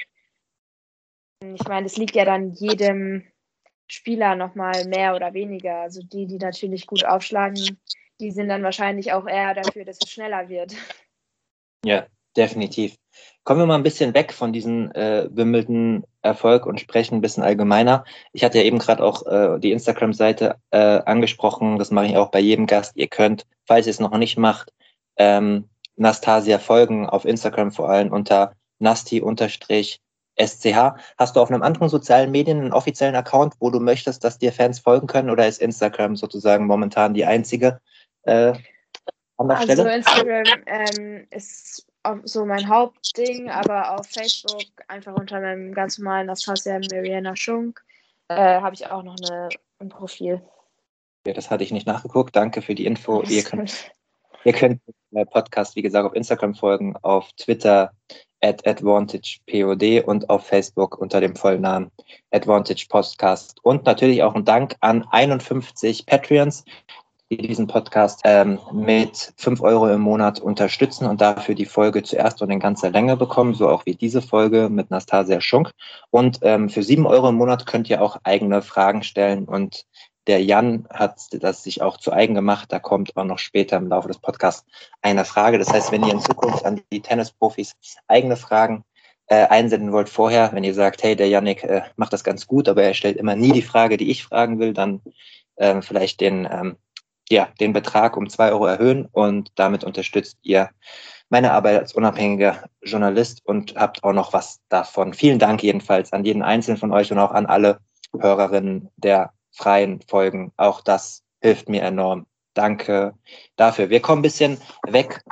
[1.41, 3.27] Ich meine, es liegt ja dann jedem
[3.87, 5.81] Spieler nochmal mehr oder weniger.
[5.81, 7.79] Also die, die natürlich gut aufschlagen,
[8.21, 10.75] die sind dann wahrscheinlich auch eher dafür, dass es schneller wird.
[11.85, 12.97] Ja, definitiv.
[13.45, 18.05] Kommen wir mal ein bisschen weg von diesem äh, Wimbledon-Erfolg und sprechen ein bisschen allgemeiner.
[18.33, 21.79] Ich hatte ja eben gerade auch äh, die Instagram-Seite äh, angesprochen.
[21.79, 22.97] Das mache ich auch bei jedem Gast.
[22.97, 24.73] Ihr könnt, falls ihr es noch nicht macht,
[25.17, 29.99] ähm, Nastasia folgen auf Instagram vor allem unter nasti-SCH.
[31.19, 34.53] Hast du auf einem anderen sozialen Medien einen offiziellen Account, wo du möchtest, dass dir
[34.53, 37.81] Fans folgen können oder ist Instagram sozusagen momentan die einzige
[38.25, 38.53] äh,
[39.37, 39.97] an der also Stelle?
[39.97, 41.87] Instagram ähm, ist
[42.25, 47.83] so mein Hauptding, aber auf Facebook einfach unter meinem ganz normalen Nastasia Mariana Schunk
[48.29, 50.43] äh, habe ich auch noch eine, ein Profil.
[51.27, 52.37] Ja, das hatte ich nicht nachgeguckt.
[52.37, 53.23] Danke für die Info.
[53.23, 53.93] Ihr könnt,
[54.45, 57.93] ihr könnt den Podcast, wie gesagt, auf Instagram folgen, auf Twitter
[58.43, 61.91] at AdvantagePOD und auf Facebook unter dem vollen Namen
[62.31, 63.59] Advantage Podcast.
[63.63, 66.65] Und natürlich auch ein Dank an 51 Patreons,
[67.37, 72.43] die diesen Podcast ähm, mit 5 Euro im Monat unterstützen und dafür die Folge zuerst
[72.43, 75.71] und in ganzer Länge bekommen, so auch wie diese Folge mit Nastasia Schunk.
[76.11, 79.85] Und ähm, für 7 Euro im Monat könnt ihr auch eigene Fragen stellen und
[80.27, 82.73] der Jan hat das sich auch zu eigen gemacht.
[82.73, 84.65] Da kommt auch noch später im Laufe des Podcasts
[85.03, 85.59] eine Frage.
[85.59, 87.75] Das heißt, wenn ihr in Zukunft an die Tennisprofis
[88.09, 88.85] eigene Fragen
[89.27, 92.69] äh, einsenden wollt vorher, wenn ihr sagt, hey, der Yannick äh, macht das ganz gut,
[92.69, 95.03] aber er stellt immer nie die Frage, die ich fragen will, dann
[95.57, 96.77] äh, vielleicht den ähm,
[97.31, 100.71] ja, den Betrag um zwei Euro erhöhen und damit unterstützt ihr
[101.31, 105.15] meine Arbeit als unabhängiger Journalist und habt auch noch was davon.
[105.15, 107.79] Vielen Dank jedenfalls an jeden einzelnen von euch und auch an alle
[108.19, 110.53] Hörerinnen der freien Folgen.
[110.57, 112.27] Auch das hilft mir enorm.
[112.53, 113.15] Danke
[113.57, 113.91] dafür.
[113.91, 115.23] Wir kommen ein bisschen weg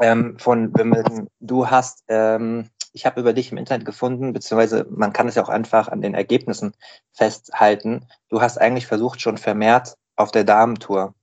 [0.00, 1.28] ähm, von Wimbledon.
[1.40, 5.42] Du hast, ähm, ich habe über dich im Internet gefunden, beziehungsweise man kann es ja
[5.42, 6.72] auch einfach an den Ergebnissen
[7.12, 8.06] festhalten.
[8.28, 11.14] Du hast eigentlich versucht, schon vermehrt auf der Damentour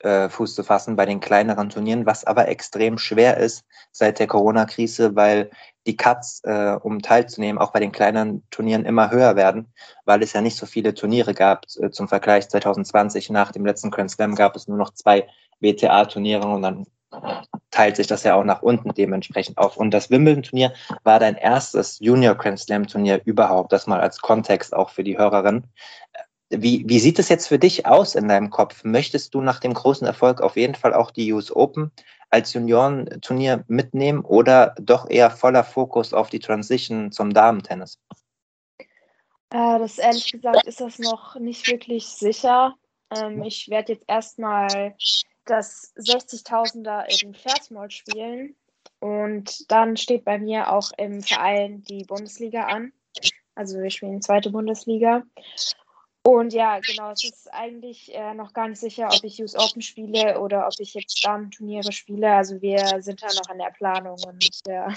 [0.00, 4.26] äh, Fuß zu fassen bei den kleineren Turnieren, was aber extrem schwer ist seit der
[4.26, 5.50] Corona-Krise, weil
[5.86, 9.72] die Cuts, äh, um teilzunehmen, auch bei den kleineren Turnieren immer höher werden,
[10.04, 11.64] weil es ja nicht so viele Turniere gab.
[11.80, 15.26] Äh, zum Vergleich 2020 nach dem letzten Grand Slam gab es nur noch zwei
[15.60, 16.86] WTA-Turniere und dann
[17.70, 19.76] teilt sich das ja auch nach unten dementsprechend auf.
[19.76, 20.72] Und das Wimbledon-Turnier
[21.04, 25.64] war dein erstes Junior Grand Slam-Turnier überhaupt, das mal als Kontext auch für die Hörerin.
[26.50, 28.84] Wie, wie sieht es jetzt für dich aus in deinem Kopf?
[28.84, 31.90] Möchtest du nach dem großen Erfolg auf jeden Fall auch die US Open
[32.30, 37.98] als Juniorenturnier mitnehmen oder doch eher voller Fokus auf die Transition zum Damentennis?
[39.50, 42.74] Äh, das ehrlich gesagt ist das noch nicht wirklich sicher.
[43.10, 44.94] Ähm, ich werde jetzt erstmal
[45.44, 48.54] das 60.000er in Versmold spielen
[49.00, 52.92] und dann steht bei mir auch im Verein die Bundesliga an.
[53.54, 55.22] Also wir spielen zweite Bundesliga.
[56.26, 59.80] Und ja, genau, es ist eigentlich äh, noch gar nicht sicher, ob ich US Open
[59.80, 62.32] spiele oder ob ich jetzt Damen-Turniere spiele.
[62.32, 64.92] Also wir sind da noch an der Planung und ja.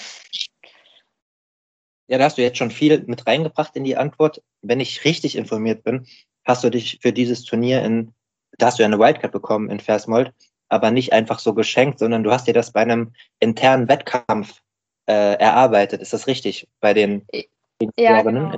[2.07, 4.41] Ja, da hast du jetzt schon viel mit reingebracht in die Antwort.
[4.63, 6.07] Wenn ich richtig informiert bin,
[6.45, 8.11] hast du dich für dieses Turnier in,
[8.57, 10.33] da hast du ja eine Wildcard bekommen in Versmold,
[10.67, 14.63] aber nicht einfach so geschenkt, sondern du hast dir das bei einem internen Wettkampf
[15.05, 16.01] äh, erarbeitet.
[16.01, 16.67] Ist das richtig?
[16.79, 17.27] Bei den
[17.99, 18.57] ja, genau.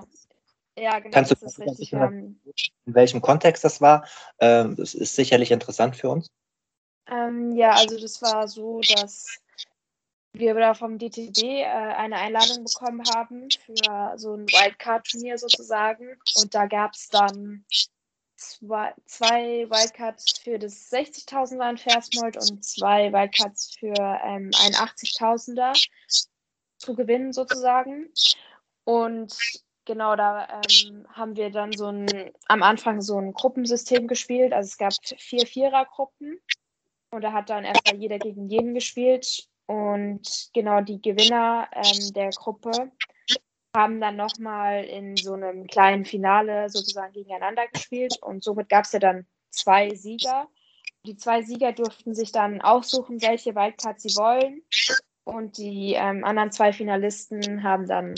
[0.77, 1.13] Ja, genau.
[1.13, 1.93] Kannst du das ist richtig.
[1.93, 2.39] in
[2.85, 4.07] welchem Kontext das war?
[4.39, 6.31] Ähm, das ist sicherlich interessant für uns.
[7.07, 9.37] Ähm, ja, also das war so, dass
[10.33, 16.17] wir da vom DTB äh, eine Einladung bekommen haben für so ein Wildcard-Turnier sozusagen.
[16.35, 17.65] Und da gab es dann
[18.37, 25.87] zwei, zwei Wildcards für das 60.000er in Versmold und zwei Wildcards für ähm, ein 80.000er
[26.77, 28.09] zu gewinnen sozusagen.
[28.85, 29.35] Und
[29.91, 34.53] genau da ähm, haben wir dann so ein, am Anfang so ein Gruppensystem gespielt.
[34.53, 36.39] Also es gab vier Vierergruppen
[37.11, 39.47] und da hat dann erstmal jeder gegen jeden gespielt.
[39.65, 42.91] Und genau die Gewinner ähm, der Gruppe
[43.75, 48.17] haben dann nochmal in so einem kleinen Finale sozusagen gegeneinander gespielt.
[48.21, 50.47] Und somit gab es ja dann zwei Sieger.
[51.05, 54.61] Die zwei Sieger durften sich dann aussuchen, welche Wildcard sie wollen.
[55.25, 58.15] Und die ähm, anderen zwei Finalisten haben dann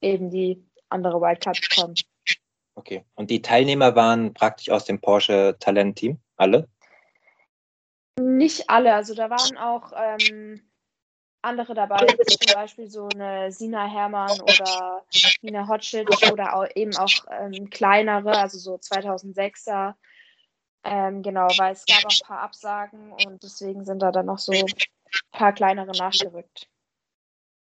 [0.00, 1.94] eben die andere Wildcard bekommen.
[2.76, 3.04] Okay.
[3.14, 6.68] Und die Teilnehmer waren praktisch aus dem Porsche Talent-Team, alle?
[8.20, 8.94] Nicht alle.
[8.94, 10.60] Also da waren auch ähm,
[11.42, 15.04] andere dabei, zum Beispiel so eine Sina Hermann oder
[15.42, 19.94] Nina Hotschit oder auch, eben auch ähm, kleinere, also so 2006er.
[20.84, 24.38] Ähm, genau, weil es gab auch ein paar Absagen und deswegen sind da dann noch
[24.38, 24.66] so ein
[25.32, 26.68] paar kleinere nachgerückt.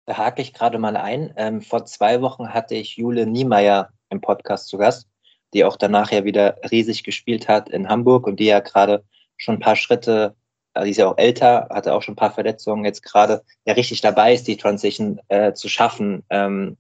[0.06, 1.32] Da hake ich gerade mal ein.
[1.36, 5.08] Ähm, vor zwei Wochen hatte ich Jule Niemeyer im Podcast zu Gast,
[5.54, 9.04] die auch danach ja wieder riesig gespielt hat in Hamburg und die ja gerade
[9.36, 10.34] schon ein paar Schritte
[10.74, 13.74] also die ist ja auch älter, hatte auch schon ein paar Verletzungen, jetzt gerade ja
[13.74, 16.76] richtig dabei ist, die Transition äh, zu schaffen, ähm,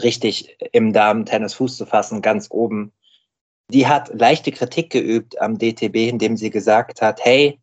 [0.00, 2.92] richtig im Damen-Tennis Fuß zu fassen, ganz oben.
[3.70, 7.60] Die hat leichte Kritik geübt am DTB, indem sie gesagt hat, hey,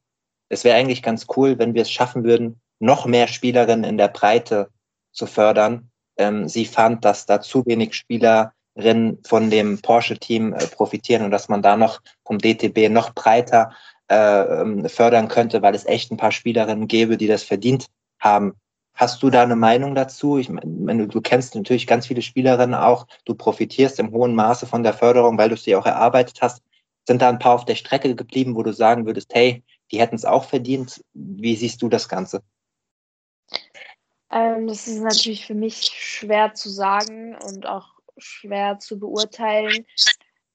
[0.50, 4.08] es wäre eigentlich ganz cool, wenn wir es schaffen würden, noch mehr Spielerinnen in der
[4.08, 4.70] Breite
[5.12, 5.90] zu fördern.
[6.18, 11.50] Ähm, sie fand, dass da zu wenig Spielerinnen von dem Porsche-Team äh, profitieren und dass
[11.50, 13.72] man da noch vom DTB noch breiter
[14.10, 17.88] äh, ähm, fördern könnte, weil es echt ein paar Spielerinnen gäbe, die das verdient
[18.20, 18.54] haben.
[18.94, 20.40] Hast du da eine Meinung dazu?
[20.40, 23.06] Ich meine, du, kennst natürlich ganz viele Spielerinnen auch.
[23.26, 26.64] Du profitierst im hohen Maße von der Förderung, weil du dir auch erarbeitet hast.
[27.08, 30.16] Sind da ein paar auf der Strecke geblieben, wo du sagen würdest, hey, die hätten
[30.16, 31.04] es auch verdient?
[31.14, 32.42] Wie siehst du das Ganze?
[34.32, 39.86] Ähm, das ist natürlich für mich schwer zu sagen und auch schwer zu beurteilen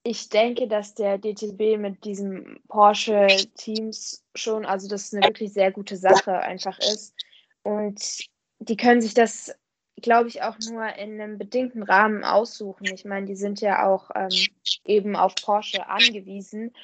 [0.04, 5.96] ich denke, dass der DTB mit diesem Porsche-Teams schon, also das eine wirklich sehr gute
[5.96, 7.14] Sache einfach ist.
[7.62, 8.24] Und
[8.58, 9.56] die können sich das,
[9.96, 12.86] glaube ich, auch nur in einem bedingten Rahmen aussuchen.
[12.92, 14.48] Ich meine, die sind ja auch ähm,
[14.84, 16.74] eben auf Porsche angewiesen.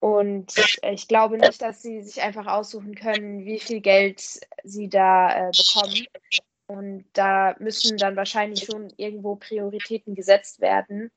[0.00, 5.48] Und ich glaube nicht, dass sie sich einfach aussuchen können, wie viel Geld sie da
[5.48, 6.06] äh, bekommen.
[6.66, 11.10] Und da müssen dann wahrscheinlich schon irgendwo Prioritäten gesetzt werden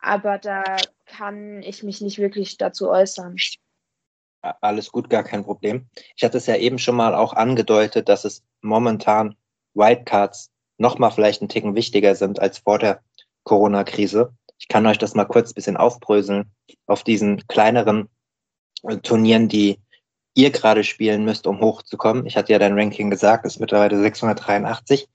[0.00, 0.62] aber da
[1.06, 3.36] kann ich mich nicht wirklich dazu äußern.
[4.40, 5.88] Alles gut, gar kein Problem.
[6.16, 9.36] Ich hatte es ja eben schon mal auch angedeutet, dass es momentan
[9.74, 13.02] Wildcards nochmal vielleicht einen Ticken wichtiger sind als vor der
[13.42, 14.32] Corona-Krise.
[14.58, 16.52] Ich kann euch das mal kurz ein bisschen aufbröseln
[16.86, 18.08] auf diesen kleineren
[19.02, 19.78] Turnieren, die
[20.34, 22.26] ihr gerade spielen müsst, um hochzukommen.
[22.26, 25.08] Ich hatte ja dein Ranking gesagt, ist mittlerweile 683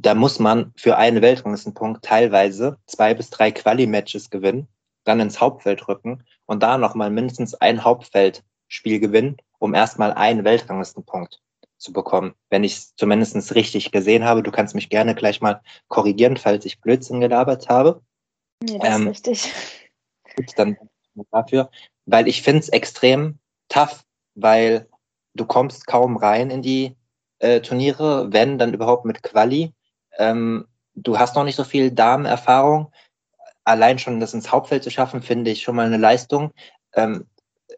[0.00, 4.68] da muss man für einen Weltranglistenpunkt teilweise zwei bis drei Quali-Matches gewinnen,
[5.02, 11.42] dann ins Hauptfeld rücken und da nochmal mindestens ein Hauptfeldspiel gewinnen, um erstmal einen Weltranglistenpunkt
[11.78, 12.34] zu bekommen.
[12.48, 16.64] Wenn ich es zumindest richtig gesehen habe, du kannst mich gerne gleich mal korrigieren, falls
[16.64, 18.00] ich Blödsinn gelabert habe.
[18.62, 19.52] Nee, das ähm, ist richtig.
[20.36, 20.76] Gut, dann
[21.32, 21.70] dafür,
[22.08, 24.88] weil ich finde es extrem tough, weil
[25.34, 26.96] du kommst kaum rein in die
[27.38, 29.72] äh, Turniere, wenn dann überhaupt mit Quali
[30.18, 32.92] ähm, du hast noch nicht so viel Damenerfahrung.
[33.64, 36.52] Allein schon das ins Hauptfeld zu schaffen, finde ich schon mal eine Leistung.
[36.94, 37.26] Ähm,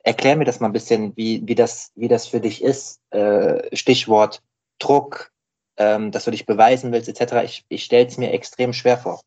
[0.03, 3.01] erklär mir das mal ein bisschen, wie, wie, das, wie das für dich ist.
[3.11, 4.43] Äh, Stichwort
[4.79, 5.33] Druck,
[5.77, 7.45] ähm, dass du dich beweisen willst, etc.
[7.45, 9.21] Ich, ich stelle es mir extrem schwer vor.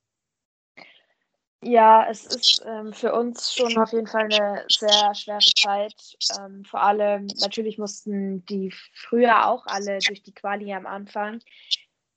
[1.64, 6.18] Ja, es ist ähm, für uns schon auf jeden Fall eine sehr schwere Zeit.
[6.40, 11.40] Ähm, vor allem, natürlich mussten die früher auch alle durch die Quali am Anfang.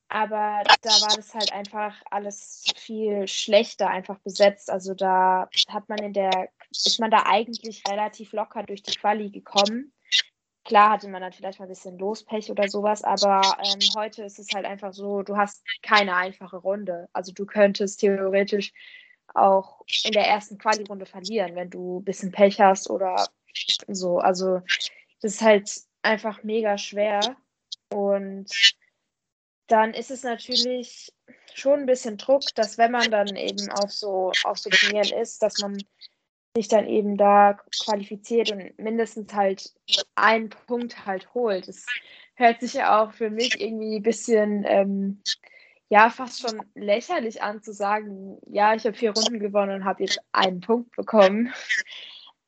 [0.09, 4.71] Aber da war das halt einfach alles viel schlechter einfach besetzt.
[4.71, 9.31] Also da hat man in der, ist man da eigentlich relativ locker durch die Quali
[9.31, 9.93] gekommen.
[10.65, 14.41] Klar hatte man dann vielleicht mal ein bisschen Lospech oder sowas, aber ähm, heute ist
[14.41, 17.09] es halt einfach so, du hast keine einfache Runde.
[17.13, 18.73] Also du könntest theoretisch
[19.35, 23.27] auch in der ersten Quali-Runde verlieren, wenn du ein bisschen Pech hast oder
[23.89, 24.19] so.
[24.19, 24.61] Also
[25.21, 25.71] das ist halt
[26.03, 27.37] einfach mega schwer.
[27.91, 28.51] Und
[29.69, 31.13] dann ist es natürlich
[31.55, 35.43] schon ein bisschen Druck, dass wenn man dann eben auf so, auf so Turnieren ist,
[35.43, 35.79] dass man
[36.57, 39.75] sich dann eben da qualifiziert und mindestens halt
[40.15, 41.69] einen Punkt halt holt.
[41.69, 41.85] Das
[42.35, 45.23] hört sich ja auch für mich irgendwie ein bisschen, ähm,
[45.89, 50.03] ja, fast schon lächerlich an zu sagen, ja, ich habe vier Runden gewonnen und habe
[50.03, 51.53] jetzt einen Punkt bekommen.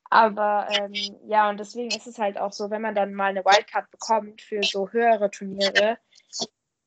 [0.09, 0.93] Aber ähm,
[1.27, 4.41] ja, und deswegen ist es halt auch so, wenn man dann mal eine Wildcard bekommt
[4.41, 5.97] für so höhere Turniere,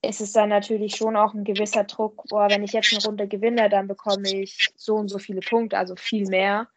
[0.02, 3.28] ist es dann natürlich schon auch ein gewisser Druck, boah, wenn ich jetzt eine Runde
[3.28, 6.68] gewinne, dann bekomme ich so und so viele Punkte, also viel mehr,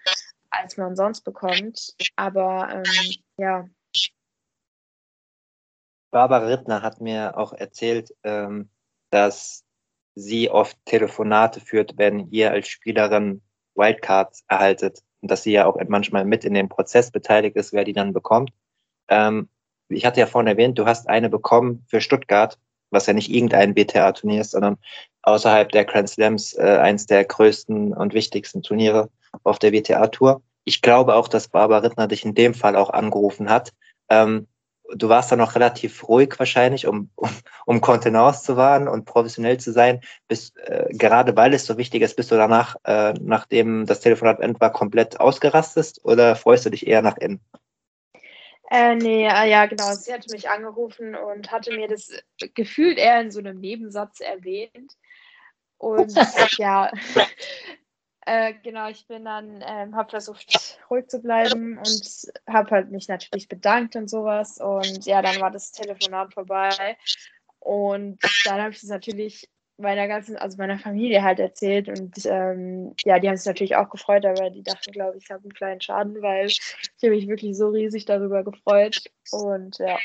[0.52, 1.96] als man sonst bekommt.
[2.16, 3.68] Aber ähm, ja.
[6.12, 8.70] Barbara Rittner hat mir auch erzählt, ähm,
[9.10, 9.65] dass
[10.16, 13.42] sie oft Telefonate führt, wenn ihr als Spielerin
[13.76, 17.84] Wildcards erhaltet und dass sie ja auch manchmal mit in dem Prozess beteiligt ist, wer
[17.84, 18.52] die dann bekommt.
[19.10, 19.50] Ähm,
[19.90, 22.58] ich hatte ja vorhin erwähnt, du hast eine bekommen für Stuttgart,
[22.90, 24.78] was ja nicht irgendein WTA-Turnier ist, sondern
[25.24, 29.10] außerhalb der Grand Slams äh, eins der größten und wichtigsten Turniere
[29.44, 30.42] auf der WTA-Tour.
[30.64, 33.74] Ich glaube auch, dass Barbara Rittner dich in dem Fall auch angerufen hat.
[34.10, 34.48] Ähm,
[34.94, 37.30] du warst da noch relativ ruhig wahrscheinlich, um, um,
[37.66, 40.02] um Kontenance zu wahren und professionell zu sein.
[40.28, 44.40] Bis, äh, gerade weil es so wichtig ist, bist du danach, äh, nachdem das Telefonat
[44.40, 47.40] end war, komplett ausgerastet oder freust du dich eher nach innen?
[48.72, 49.94] Äh, nee, äh, ja, genau.
[49.94, 52.12] Sie hatte mich angerufen und hatte mir das
[52.56, 54.94] gefühlt eher in so einem Nebensatz erwähnt.
[55.78, 56.14] Und
[56.58, 56.92] ja,
[58.26, 63.08] äh, genau, ich bin dann, ähm, habe versucht, ruhig zu bleiben und habe halt mich
[63.08, 64.60] natürlich bedankt und sowas.
[64.60, 66.98] Und ja, dann war das Telefonat vorbei.
[67.60, 72.94] Und dann habe ich es natürlich meiner ganzen, also meiner Familie halt erzählt und ähm,
[73.04, 75.54] ja, die haben sich natürlich auch gefreut, aber die dachten, glaube ich, ich habe einen
[75.54, 76.62] kleinen Schaden, weil ich
[77.04, 79.98] habe mich wirklich so riesig darüber gefreut und ja.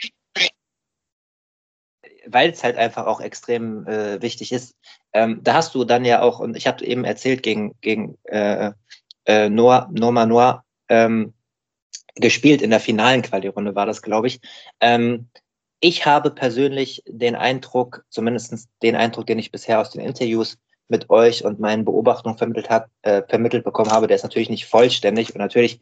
[2.27, 4.77] Weil es halt einfach auch extrem äh, wichtig ist.
[5.13, 8.73] Ähm, da hast du dann ja auch, und ich habe eben erzählt, gegen, gegen äh,
[9.27, 11.35] äh, Noah, Norma Noah ähm,
[12.15, 14.41] gespielt in der finalen Quali-Runde war das, glaube ich.
[14.81, 15.29] Ähm,
[15.81, 20.59] ich habe persönlich den Eindruck, zumindest den Eindruck, den ich bisher aus den Interviews
[20.89, 24.67] mit euch und meinen Beobachtungen vermittelt, hat, äh, vermittelt bekommen habe, der ist natürlich nicht
[24.67, 25.81] vollständig und natürlich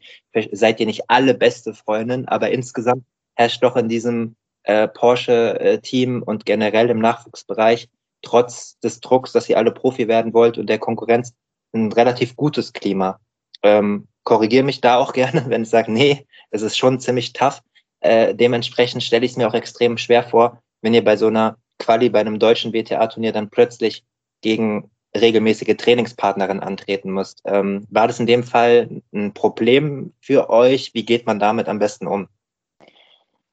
[0.51, 3.03] seid ihr nicht alle beste Freundinnen, aber insgesamt
[3.35, 4.35] herrscht doch in diesem
[4.69, 7.89] äh, Porsche-Team und generell im Nachwuchsbereich
[8.21, 11.33] trotz des Drucks, dass ihr alle Profi werden wollt und der Konkurrenz
[11.73, 13.19] ein relativ gutes Klima.
[13.63, 17.61] Ähm, korrigiere mich da auch gerne, wenn ich sage, nee, es ist schon ziemlich tough.
[18.01, 21.57] Äh, dementsprechend stelle ich es mir auch extrem schwer vor, wenn ihr bei so einer
[21.79, 24.03] Quali, bei einem deutschen WTA-Turnier dann plötzlich
[24.41, 27.41] gegen regelmäßige Trainingspartnerin antreten müsst.
[27.45, 30.93] Ähm, war das in dem Fall ein Problem für euch?
[30.93, 32.27] Wie geht man damit am besten um?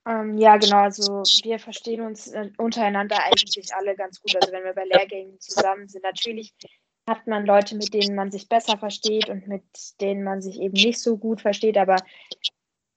[0.06, 0.78] Ähm, ja, genau.
[0.78, 4.36] Also wir verstehen uns äh, untereinander eigentlich alle ganz gut.
[4.36, 6.54] Also wenn wir bei Lehrgängen zusammen sind, natürlich
[7.08, 9.64] hat man Leute, mit denen man sich besser versteht und mit
[10.00, 11.76] denen man sich eben nicht so gut versteht.
[11.76, 11.96] Aber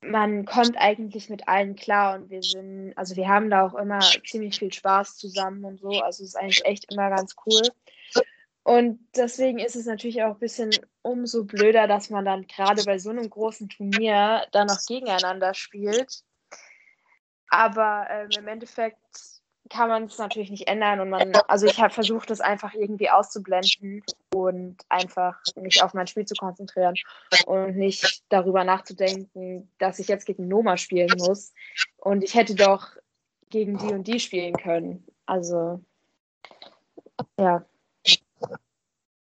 [0.02, 4.00] man kommt eigentlich mit allen klar und wir sind, also wir haben da auch immer
[4.26, 5.90] ziemlich viel Spaß zusammen und so.
[5.90, 7.62] Also es ist eigentlich echt immer ganz cool.
[8.64, 10.70] Und deswegen ist es natürlich auch ein bisschen
[11.02, 16.24] umso blöder, dass man dann gerade bei so einem großen Turnier dann noch gegeneinander spielt.
[17.50, 18.98] Aber ähm, im Endeffekt
[19.70, 23.10] kann man es natürlich nicht ändern und man, also ich habe versucht, das einfach irgendwie
[23.10, 26.96] auszublenden und einfach mich auf mein Spiel zu konzentrieren
[27.46, 31.54] und nicht darüber nachzudenken, dass ich jetzt gegen Noma spielen muss
[31.98, 32.88] und ich hätte doch
[33.50, 35.06] gegen die und die spielen können.
[35.26, 35.82] Also
[37.38, 37.64] ja.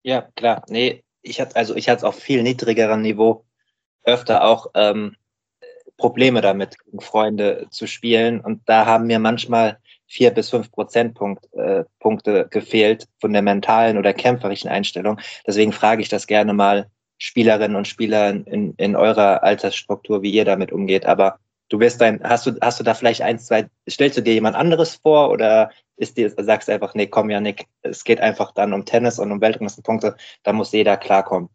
[0.03, 0.63] Ja, klar.
[0.69, 3.45] Nee, ich hatte also hatte auf viel niedrigerem Niveau
[4.03, 5.17] öfter auch ähm,
[5.97, 8.39] Probleme damit, Freunde zu spielen.
[8.39, 14.13] Und da haben mir manchmal vier bis fünf Prozentpunkte äh, gefehlt von der mentalen oder
[14.13, 15.19] kämpferischen Einstellung.
[15.45, 20.45] Deswegen frage ich das gerne mal Spielerinnen und Spieler in, in eurer Altersstruktur, wie ihr
[20.45, 21.05] damit umgeht.
[21.05, 24.33] Aber du wirst dein, hast du, hast du da vielleicht eins, zwei, stellst du dir
[24.33, 28.21] jemand anderes vor oder ist dir, sagst du einfach, nee, komm ja, Nick, es geht
[28.21, 31.49] einfach dann um Tennis und um Weltranglistenpunkte, da muss jeder klarkommen.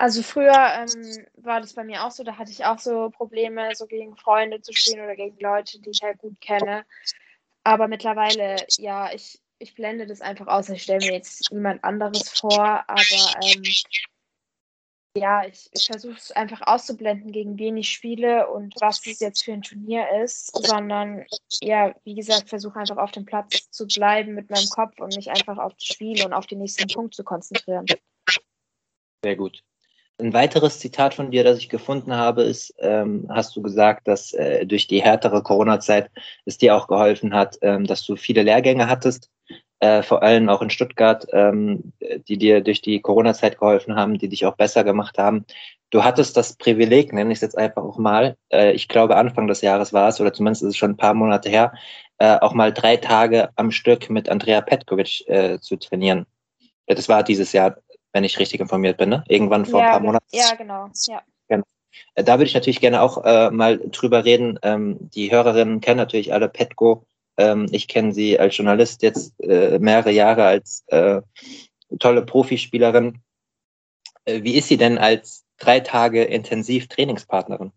[0.00, 3.74] Also früher ähm, war das bei mir auch so, da hatte ich auch so Probleme,
[3.74, 6.86] so gegen Freunde zu spielen oder gegen Leute, die ich halt gut kenne.
[7.64, 10.70] Aber mittlerweile, ja, ich, ich blende das einfach aus.
[10.70, 13.02] Ich stelle mir jetzt niemand anderes vor, aber
[13.44, 13.62] ähm,
[15.18, 19.44] ja, ich, ich versuche es einfach auszublenden, gegen wen ich spiele und was das jetzt
[19.44, 21.26] für ein Turnier ist, sondern
[21.60, 25.30] ja, wie gesagt, versuche einfach auf dem Platz zu bleiben mit meinem Kopf und mich
[25.30, 27.84] einfach auf das Spiel und auf den nächsten Punkt zu konzentrieren.
[29.22, 29.62] Sehr gut.
[30.20, 34.32] Ein weiteres Zitat von dir, das ich gefunden habe, ist, ähm, hast du gesagt, dass
[34.34, 36.10] äh, durch die härtere Corona-Zeit
[36.44, 39.30] es dir auch geholfen hat, ähm, dass du viele Lehrgänge hattest,
[39.80, 41.92] äh, vor allem auch in Stuttgart, ähm,
[42.28, 45.46] die dir durch die Corona-Zeit geholfen haben, die dich auch besser gemacht haben.
[45.88, 49.46] Du hattest das Privileg, nenne ich es jetzt einfach auch mal, äh, ich glaube Anfang
[49.46, 51.72] des Jahres war es, oder zumindest ist es schon ein paar Monate her,
[52.18, 56.26] äh, auch mal drei Tage am Stück mit Andrea Petkovic äh, zu trainieren.
[56.86, 57.76] Das war dieses Jahr,
[58.12, 59.24] wenn ich richtig informiert bin, ne?
[59.28, 60.26] irgendwann vor ja, ein paar Monaten.
[60.30, 60.88] Ja, genau.
[61.06, 61.22] Ja.
[61.48, 61.64] Genau.
[62.14, 64.58] Äh, da würde ich natürlich gerne auch äh, mal drüber reden.
[64.62, 67.06] Ähm, die Hörerinnen kennen natürlich alle Petko.
[67.36, 71.22] Ähm, ich kenne sie als Journalist jetzt äh, mehrere Jahre als äh,
[71.98, 73.22] tolle Profispielerin.
[74.24, 77.72] Äh, wie ist sie denn als drei Tage intensiv Trainingspartnerin?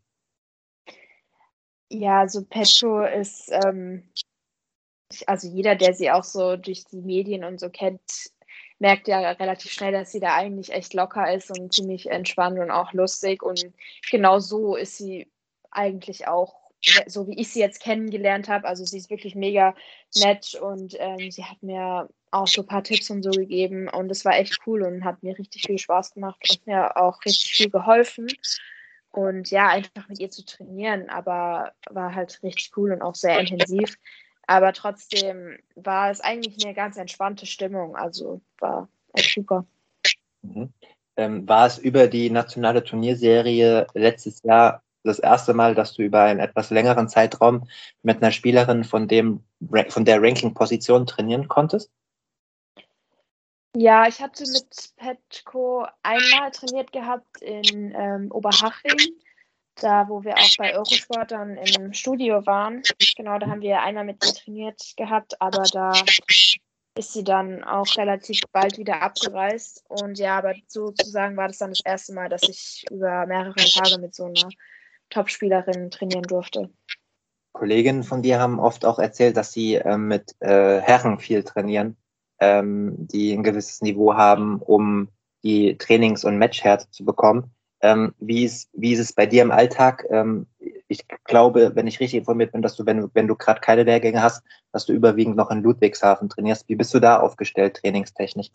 [1.90, 4.04] Ja, also Petro ist, ähm,
[5.28, 8.02] also jeder, der sie auch so durch die Medien und so kennt,
[8.84, 12.70] merkt ja relativ schnell, dass sie da eigentlich echt locker ist und ziemlich entspannt und
[12.70, 13.42] auch lustig.
[13.42, 13.66] Und
[14.12, 15.32] genau so ist sie
[15.72, 16.56] eigentlich auch,
[17.08, 18.68] so wie ich sie jetzt kennengelernt habe.
[18.68, 19.74] Also sie ist wirklich mega
[20.16, 24.12] nett und ähm, sie hat mir auch so ein paar Tipps und so gegeben und
[24.12, 27.54] es war echt cool und hat mir richtig viel Spaß gemacht und mir auch richtig
[27.54, 28.28] viel geholfen.
[29.12, 33.40] Und ja, einfach mit ihr zu trainieren, aber war halt richtig cool und auch sehr
[33.40, 33.96] intensiv.
[34.48, 37.96] Aber trotzdem war es eigentlich eine ganz entspannte Stimmung.
[37.96, 39.66] Also war echt super.
[40.42, 40.74] Mhm.
[41.16, 46.24] Ähm, war es über die nationale Turnierserie letztes Jahr das erste Mal, dass du über
[46.24, 47.68] einen etwas längeren Zeitraum
[48.02, 49.44] mit einer Spielerin von, dem,
[49.90, 51.92] von der Ranking-Position trainieren konntest?
[53.76, 59.14] Ja, ich hatte mit Petko einmal trainiert gehabt in ähm, Oberhaching,
[59.76, 62.82] da wo wir auch bei Eurosport dann im Studio waren.
[63.16, 65.94] Genau, da haben wir einmal mit ihr trainiert gehabt, aber da
[66.96, 69.84] ist sie dann auch relativ bald wieder abgereist.
[69.90, 74.00] Und ja, aber sozusagen war das dann das erste Mal, dass ich über mehrere Tage
[74.00, 74.50] mit so einer
[75.10, 76.70] Topspielerin trainieren durfte.
[77.52, 81.98] Kolleginnen von dir haben oft auch erzählt, dass sie äh, mit äh, Herren viel trainieren
[82.44, 85.08] ähm, die ein gewisses Niveau haben, um
[85.44, 87.53] die Trainings- und Matchhärte zu bekommen.
[87.84, 90.06] Ähm, wie, ist, wie ist es bei dir im Alltag?
[90.10, 90.48] Ähm,
[90.88, 94.24] ich glaube, wenn ich richtig informiert bin, dass du, wenn, wenn du gerade keine Lehrgänge
[94.24, 96.70] hast, dass du überwiegend noch in Ludwigshafen trainierst.
[96.70, 98.50] Wie bist du da aufgestellt, trainingstechnisch?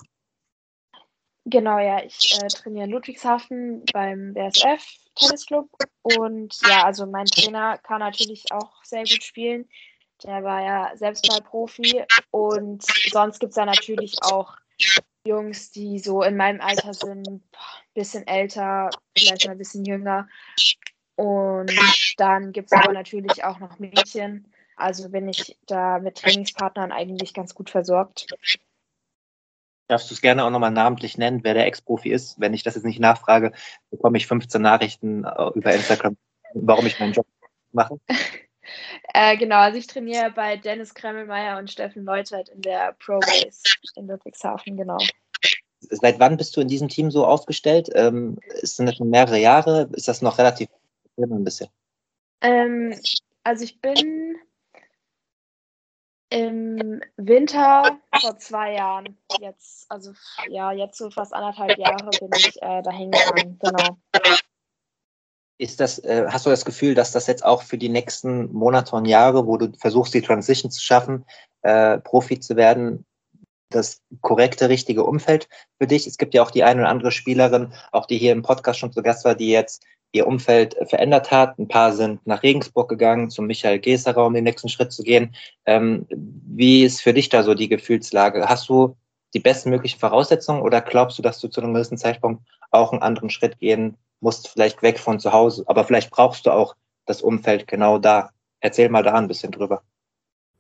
[1.45, 4.83] Genau, ja, ich äh, trainiere in Ludwigshafen beim BSF
[5.15, 5.69] Tennisclub
[6.03, 9.69] und ja, also mein Trainer kann natürlich auch sehr gut spielen.
[10.25, 12.05] Der war ja selbst mal Profi.
[12.31, 14.57] Und sonst gibt es da natürlich auch
[15.25, 17.43] Jungs, die so in meinem Alter sind,
[17.99, 20.29] bisschen älter, vielleicht mal ein bisschen jünger.
[21.17, 21.73] Und
[22.17, 24.53] dann gibt es aber natürlich auch noch Mädchen.
[24.77, 28.27] Also bin ich da mit Trainingspartnern eigentlich ganz gut versorgt.
[29.89, 32.39] Darfst du es gerne auch nochmal namentlich nennen, wer der Ex-Profi ist?
[32.39, 33.53] Wenn ich das jetzt nicht nachfrage,
[33.91, 36.17] bekomme ich 15 Nachrichten äh, über Instagram,
[36.55, 37.27] warum ich meinen Job
[37.73, 37.99] mache.
[39.15, 43.63] Äh, genau, also ich trainiere bei Dennis Kremmelmeier und Steffen Leutert in der Pro Race
[43.97, 44.99] in Ludwigshafen, genau.
[45.81, 47.89] Seit wann bist du in diesem Team so aufgestellt?
[47.95, 49.89] Ähm, sind das schon mehrere Jahre?
[49.93, 50.69] Ist das noch relativ
[51.17, 51.69] ein bisschen?
[52.41, 52.95] Ähm,
[53.45, 54.37] also ich bin
[56.31, 60.13] im Winter vor zwei Jahren jetzt, also
[60.49, 63.99] ja, jetzt so fast anderthalb Jahre bin ich äh, dahin gegangen, genau.
[65.61, 68.95] Ist das, äh, hast du das Gefühl, dass das jetzt auch für die nächsten Monate
[68.95, 71.25] und Jahre, wo du versuchst, die Transition zu schaffen,
[71.63, 73.05] äh, Profi zu werden,
[73.71, 75.49] das korrekte, richtige Umfeld
[75.79, 76.07] für dich?
[76.07, 78.93] Es gibt ja auch die eine oder andere Spielerin, auch die hier im Podcast schon
[78.93, 81.59] zu Gast war, die jetzt ihr Umfeld verändert hat.
[81.59, 85.35] Ein paar sind nach Regensburg gegangen, zum Michael Geserer, um den nächsten Schritt zu gehen.
[85.67, 88.49] Ähm, wie ist für dich da so die Gefühlslage?
[88.49, 88.97] Hast du
[89.35, 93.03] die besten möglichen Voraussetzungen oder glaubst du, dass du zu einem gewissen Zeitpunkt auch einen
[93.03, 96.75] anderen Schritt gehen musst vielleicht weg von zu Hause, aber vielleicht brauchst du auch
[97.07, 98.31] das Umfeld genau da.
[98.61, 99.83] Erzähl mal da ein bisschen drüber.